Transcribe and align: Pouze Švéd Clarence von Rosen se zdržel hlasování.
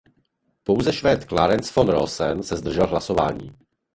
Pouze 0.63 0.93
Švéd 0.93 1.25
Clarence 1.25 1.71
von 1.75 1.83
Rosen 1.89 2.43
se 2.43 2.57
zdržel 2.57 2.87
hlasování. 2.87 3.51